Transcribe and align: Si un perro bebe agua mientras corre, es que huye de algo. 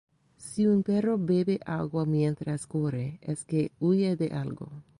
Si 0.45 0.65
un 0.65 0.81
perro 0.81 1.19
bebe 1.19 1.59
agua 1.63 2.07
mientras 2.07 2.65
corre, 2.65 3.19
es 3.21 3.45
que 3.45 3.71
huye 3.79 4.15
de 4.15 4.29
algo. 4.29 4.83